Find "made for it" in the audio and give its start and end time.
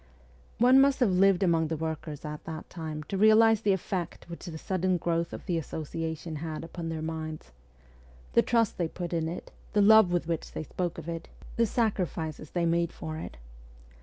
12.65-13.37